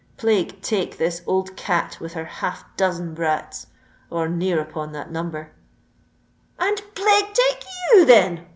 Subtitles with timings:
[0.17, 5.51] Plague take this old cat with her half dozen brats—or near upon that number——"
[6.57, 8.47] "And plague take you, then!"